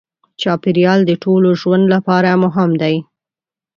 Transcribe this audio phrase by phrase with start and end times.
[0.41, 2.95] چاپېریال د ټولو ژوند لپاره مهم دی.